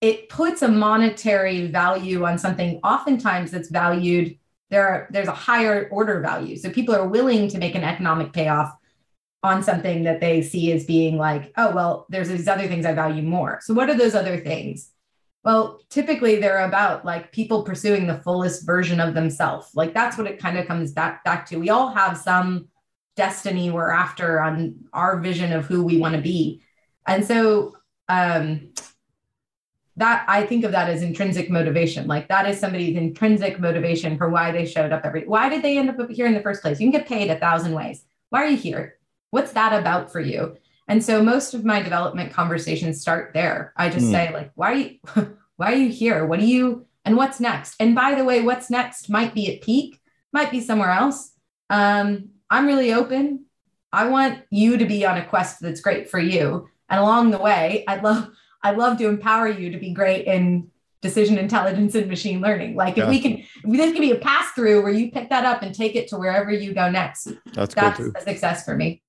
[0.00, 4.38] it puts a monetary value on something oftentimes that's valued
[4.70, 6.56] there are there's a higher order value.
[6.56, 8.74] So people are willing to make an economic payoff
[9.42, 12.92] on something that they see as being like oh well there's these other things i
[12.92, 13.60] value more.
[13.62, 14.90] So what are those other things?
[15.44, 19.70] Well typically they're about like people pursuing the fullest version of themselves.
[19.74, 21.58] Like that's what it kind of comes back back to.
[21.58, 22.68] We all have some
[23.16, 26.62] destiny we're after on our vision of who we want to be.
[27.06, 27.76] And so
[28.08, 28.72] um
[29.98, 32.06] that I think of that as intrinsic motivation.
[32.06, 35.24] Like that is somebody's intrinsic motivation for why they showed up every.
[35.26, 36.80] Why did they end up here in the first place?
[36.80, 38.04] You can get paid a thousand ways.
[38.30, 38.96] Why are you here?
[39.30, 40.56] What's that about for you?
[40.86, 43.72] And so most of my development conversations start there.
[43.76, 44.12] I just Hmm.
[44.12, 44.98] say like, why are you,
[45.56, 46.24] why are you here?
[46.26, 47.74] What do you, and what's next?
[47.80, 50.00] And by the way, what's next might be at peak,
[50.32, 51.32] might be somewhere else.
[51.70, 53.46] Um, I'm really open.
[53.92, 56.68] I want you to be on a quest that's great for you.
[56.88, 58.30] And along the way, I'd love
[58.62, 62.74] I'd love to empower you to be great in decision intelligence and machine learning.
[62.74, 63.10] Like if Yeah.
[63.10, 65.74] we can, if this can be a pass through where you pick that up and
[65.74, 68.12] take it to wherever you go next, That's that's too.
[68.16, 69.02] a success for me.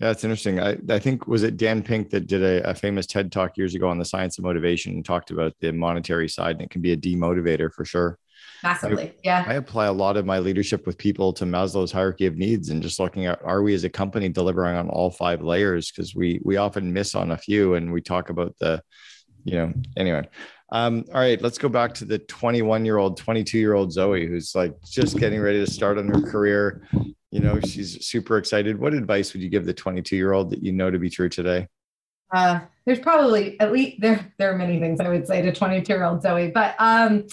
[0.00, 0.60] Yeah, it's interesting.
[0.60, 3.74] I, I think was it Dan Pink that did a, a famous TED talk years
[3.74, 6.82] ago on the science of motivation and talked about the monetary side, and it can
[6.82, 8.18] be a demotivator for sure.
[8.62, 9.14] Massively.
[9.22, 9.44] Yeah.
[9.46, 12.82] I apply a lot of my leadership with people to Maslow's hierarchy of needs and
[12.82, 15.90] just looking at are we as a company delivering on all five layers?
[15.90, 18.82] Because we we often miss on a few and we talk about the
[19.44, 20.28] you know anyway.
[20.70, 24.26] Um all right let's go back to the 21 year old 22 year old zoe
[24.26, 26.82] who's like just getting ready to start on her career.
[27.30, 28.78] You know she's super excited.
[28.78, 31.28] What advice would you give the 22 year old that you know to be true
[31.28, 31.68] today?
[32.30, 35.92] Uh, there's probably at least there, there are many things I would say to 22
[35.92, 37.26] year old Zoe, but um,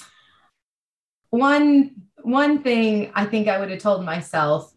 [1.29, 4.71] one, one thing I think I would have told myself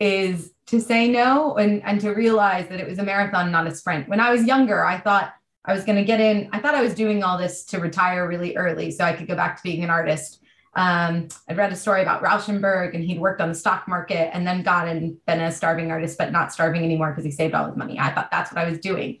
[0.00, 3.74] is to say no and, and to realize that it was a marathon, not a
[3.74, 4.08] sprint.
[4.08, 5.32] When I was younger, I thought
[5.64, 6.48] I was going to get in.
[6.52, 9.34] I thought I was doing all this to retire really early so I could go
[9.34, 10.42] back to being an artist.
[10.74, 14.46] Um, I'd read a story about Rauschenberg and he'd worked on the stock market and
[14.46, 17.66] then got and been a starving artist, but not starving anymore because he saved all
[17.66, 17.98] his money.
[17.98, 19.18] I thought that's what I was doing.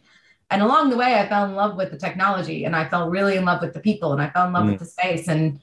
[0.50, 3.36] And along the way, I fell in love with the technology and I fell really
[3.36, 4.70] in love with the people and I fell in love Mm.
[4.70, 5.26] with the space.
[5.28, 5.60] And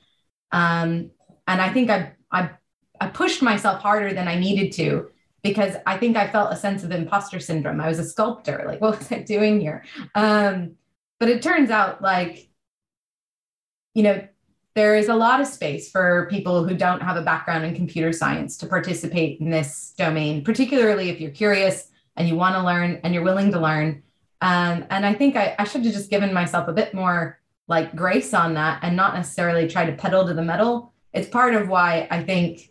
[0.51, 1.11] Um,
[1.47, 2.51] and I think I, I,
[2.99, 5.09] I pushed myself harder than I needed to
[5.43, 7.79] because I think I felt a sense of imposter syndrome.
[7.79, 8.63] I was a sculptor.
[8.67, 9.83] Like, what was I doing here?
[10.15, 10.75] Um,
[11.19, 12.49] but it turns out, like,
[13.93, 14.27] you know,
[14.75, 18.11] there is a lot of space for people who don't have a background in computer
[18.11, 22.99] science to participate in this domain, particularly if you're curious and you want to learn
[23.03, 24.03] and you're willing to learn.
[24.41, 27.95] Um, and I think I, I should have just given myself a bit more like
[27.95, 30.93] grace on that and not necessarily try to pedal to the metal.
[31.13, 32.69] It's part of why I think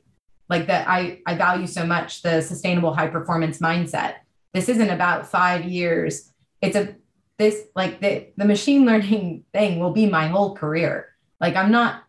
[0.49, 4.16] like that I, I value so much the sustainable high performance mindset.
[4.53, 6.32] This isn't about five years.
[6.61, 6.95] It's a
[7.38, 11.16] this like the, the machine learning thing will be my whole career.
[11.40, 12.03] Like I'm not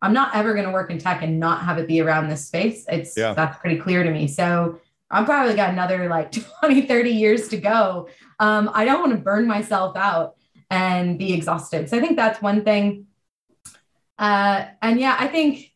[0.00, 2.46] I'm not ever going to work in tech and not have it be around this
[2.46, 2.84] space.
[2.88, 3.32] It's yeah.
[3.32, 4.28] that's pretty clear to me.
[4.28, 4.78] So
[5.10, 8.08] I've probably got another like 20, 30 years to go.
[8.38, 10.36] Um, I don't want to burn myself out
[10.74, 11.88] and be exhausted.
[11.88, 13.06] So I think that's one thing.
[14.18, 15.70] Uh, and yeah, I think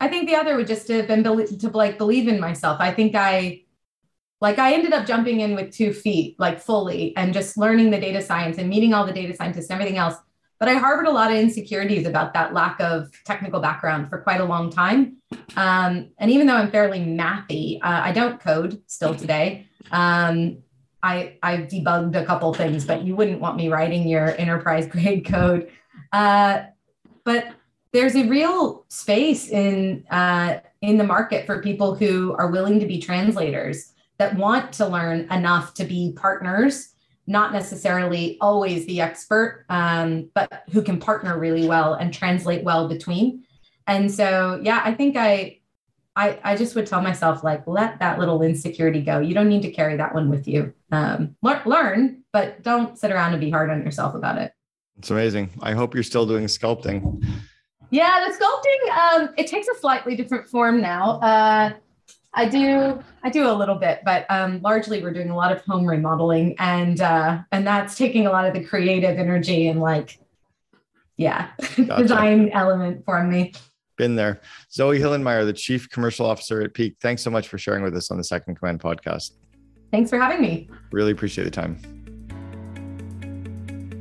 [0.00, 2.78] I think the other would just have been to like believe in myself.
[2.80, 3.62] I think I
[4.40, 8.00] like I ended up jumping in with two feet, like fully, and just learning the
[8.00, 10.16] data science and meeting all the data scientists and everything else.
[10.58, 14.40] But I harbored a lot of insecurities about that lack of technical background for quite
[14.40, 15.18] a long time.
[15.56, 19.66] Um, and even though I'm fairly mathy, uh, I don't code still today.
[19.92, 20.62] Um,
[21.02, 25.24] I I've debugged a couple things, but you wouldn't want me writing your enterprise grade
[25.24, 25.70] code.
[26.12, 26.64] Uh,
[27.24, 27.54] but
[27.92, 32.86] there's a real space in uh, in the market for people who are willing to
[32.86, 36.88] be translators that want to learn enough to be partners
[37.26, 42.88] not necessarily always the expert um, but who can partner really well and translate well
[42.88, 43.44] between
[43.86, 45.56] and so yeah i think i
[46.14, 49.62] I, I just would tell myself like let that little insecurity go you don't need
[49.62, 53.50] to carry that one with you um, learn, learn but don't sit around and be
[53.50, 54.52] hard on yourself about it
[54.98, 57.22] it's amazing i hope you're still doing sculpting
[57.92, 61.20] yeah, the sculpting um, it takes a slightly different form now.
[61.20, 61.72] Uh,
[62.32, 65.62] I do I do a little bit, but um, largely we're doing a lot of
[65.66, 70.18] home remodeling, and uh, and that's taking a lot of the creative energy and like,
[71.18, 72.02] yeah, gotcha.
[72.02, 73.52] design element for me.
[74.02, 76.96] Been there, Zoe Hillenmeyer, the Chief Commercial Officer at Peak.
[77.00, 79.34] Thanks so much for sharing with us on the Second Command podcast.
[79.92, 80.68] Thanks for having me.
[80.90, 81.78] Really appreciate the time.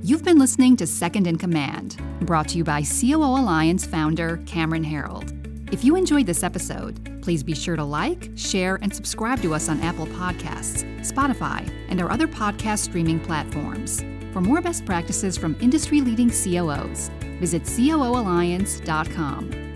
[0.01, 4.83] You've been listening to Second in Command, brought to you by COO Alliance founder Cameron
[4.83, 5.71] Herold.
[5.71, 9.69] If you enjoyed this episode, please be sure to like, share, and subscribe to us
[9.69, 14.01] on Apple Podcasts, Spotify, and our other podcast streaming platforms.
[14.33, 19.70] For more best practices from industry leading COOs, visit COOalliance.com.